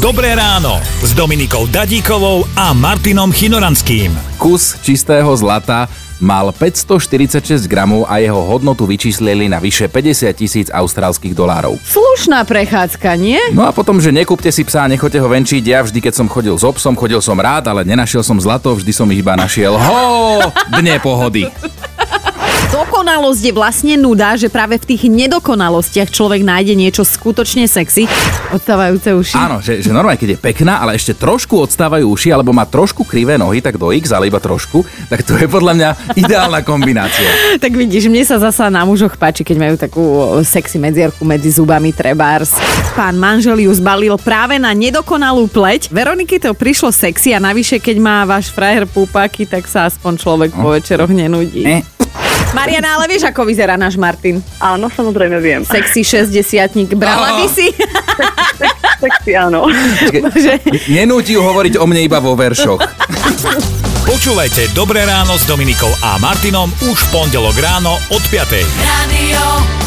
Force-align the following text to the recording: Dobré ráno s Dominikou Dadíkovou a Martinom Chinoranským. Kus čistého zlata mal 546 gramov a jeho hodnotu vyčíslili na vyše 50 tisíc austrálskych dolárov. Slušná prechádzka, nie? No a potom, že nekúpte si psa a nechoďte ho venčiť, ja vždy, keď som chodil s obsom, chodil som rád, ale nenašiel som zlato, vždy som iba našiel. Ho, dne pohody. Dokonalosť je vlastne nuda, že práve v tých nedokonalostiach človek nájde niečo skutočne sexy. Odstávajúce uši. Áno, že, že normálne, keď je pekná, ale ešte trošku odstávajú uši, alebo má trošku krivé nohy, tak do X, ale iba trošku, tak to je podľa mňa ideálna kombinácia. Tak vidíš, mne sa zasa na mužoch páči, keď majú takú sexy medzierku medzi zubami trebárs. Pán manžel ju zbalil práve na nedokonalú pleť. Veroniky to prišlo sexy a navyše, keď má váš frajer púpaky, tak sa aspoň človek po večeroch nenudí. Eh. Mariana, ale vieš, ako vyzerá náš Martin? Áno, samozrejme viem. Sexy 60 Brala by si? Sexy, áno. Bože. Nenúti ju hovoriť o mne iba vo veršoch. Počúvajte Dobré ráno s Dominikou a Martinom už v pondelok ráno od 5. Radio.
Dobré 0.00 0.32
ráno 0.32 0.80
s 1.04 1.12
Dominikou 1.12 1.68
Dadíkovou 1.68 2.48
a 2.56 2.72
Martinom 2.72 3.28
Chinoranským. 3.28 4.08
Kus 4.40 4.80
čistého 4.80 5.28
zlata 5.36 5.92
mal 6.16 6.56
546 6.56 7.68
gramov 7.68 8.08
a 8.08 8.16
jeho 8.16 8.40
hodnotu 8.40 8.88
vyčíslili 8.88 9.52
na 9.52 9.60
vyše 9.60 9.92
50 9.92 10.32
tisíc 10.32 10.66
austrálskych 10.72 11.36
dolárov. 11.36 11.76
Slušná 11.84 12.48
prechádzka, 12.48 13.12
nie? 13.20 13.36
No 13.52 13.68
a 13.68 13.76
potom, 13.76 14.00
že 14.00 14.08
nekúpte 14.08 14.48
si 14.48 14.64
psa 14.64 14.88
a 14.88 14.90
nechoďte 14.90 15.20
ho 15.20 15.28
venčiť, 15.28 15.64
ja 15.68 15.84
vždy, 15.84 16.00
keď 16.00 16.16
som 16.16 16.32
chodil 16.32 16.56
s 16.56 16.64
obsom, 16.64 16.96
chodil 16.96 17.20
som 17.20 17.36
rád, 17.36 17.68
ale 17.68 17.84
nenašiel 17.84 18.24
som 18.24 18.40
zlato, 18.40 18.72
vždy 18.72 18.96
som 18.96 19.08
iba 19.12 19.36
našiel. 19.36 19.76
Ho, 19.76 20.40
dne 20.80 20.96
pohody. 21.04 21.44
Dokonalosť 22.80 23.42
je 23.44 23.52
vlastne 23.52 23.94
nuda, 24.00 24.40
že 24.40 24.48
práve 24.48 24.80
v 24.80 24.96
tých 24.96 25.04
nedokonalostiach 25.12 26.08
človek 26.08 26.40
nájde 26.40 26.72
niečo 26.72 27.04
skutočne 27.04 27.68
sexy. 27.68 28.08
Odstávajúce 28.56 29.12
uši. 29.12 29.36
Áno, 29.36 29.60
že, 29.60 29.84
že 29.84 29.92
normálne, 29.92 30.16
keď 30.16 30.32
je 30.32 30.38
pekná, 30.40 30.80
ale 30.80 30.96
ešte 30.96 31.12
trošku 31.12 31.60
odstávajú 31.60 32.08
uši, 32.08 32.32
alebo 32.32 32.56
má 32.56 32.64
trošku 32.64 33.04
krivé 33.04 33.36
nohy, 33.36 33.60
tak 33.60 33.76
do 33.76 33.92
X, 33.92 34.16
ale 34.16 34.32
iba 34.32 34.40
trošku, 34.40 34.80
tak 35.12 35.28
to 35.28 35.36
je 35.36 35.44
podľa 35.44 35.76
mňa 35.76 35.88
ideálna 36.24 36.64
kombinácia. 36.64 37.28
Tak 37.60 37.76
vidíš, 37.76 38.08
mne 38.08 38.24
sa 38.24 38.40
zasa 38.40 38.72
na 38.72 38.88
mužoch 38.88 39.20
páči, 39.20 39.44
keď 39.44 39.56
majú 39.60 39.74
takú 39.76 40.04
sexy 40.40 40.80
medzierku 40.80 41.20
medzi 41.28 41.52
zubami 41.52 41.92
trebárs. 41.92 42.56
Pán 42.96 43.20
manžel 43.20 43.60
ju 43.60 43.72
zbalil 43.76 44.16
práve 44.16 44.56
na 44.56 44.72
nedokonalú 44.72 45.44
pleť. 45.52 45.92
Veroniky 45.92 46.40
to 46.40 46.56
prišlo 46.56 46.88
sexy 46.88 47.36
a 47.36 47.42
navyše, 47.42 47.76
keď 47.76 47.96
má 48.00 48.24
váš 48.24 48.48
frajer 48.48 48.88
púpaky, 48.88 49.44
tak 49.44 49.68
sa 49.68 49.84
aspoň 49.84 50.12
človek 50.16 50.50
po 50.56 50.72
večeroch 50.72 51.12
nenudí. 51.12 51.68
Eh. 51.68 51.99
Mariana, 52.50 52.98
ale 52.98 53.06
vieš, 53.06 53.30
ako 53.30 53.46
vyzerá 53.46 53.78
náš 53.78 53.94
Martin? 53.94 54.42
Áno, 54.58 54.90
samozrejme 54.90 55.38
viem. 55.38 55.62
Sexy 55.62 56.02
60 56.02 56.98
Brala 56.98 57.38
by 57.38 57.46
si? 57.46 57.70
Sexy, 59.00 59.32
áno. 59.38 59.70
Bože. 60.10 60.58
Nenúti 60.90 61.38
ju 61.38 61.40
hovoriť 61.40 61.78
o 61.78 61.84
mne 61.86 62.02
iba 62.04 62.18
vo 62.18 62.34
veršoch. 62.34 62.82
Počúvajte 64.04 64.74
Dobré 64.74 65.06
ráno 65.06 65.38
s 65.38 65.46
Dominikou 65.46 65.90
a 66.02 66.18
Martinom 66.18 66.66
už 66.90 66.98
v 66.98 67.08
pondelok 67.14 67.54
ráno 67.62 67.94
od 68.10 68.22
5. 68.28 68.58
Radio. 68.82 69.79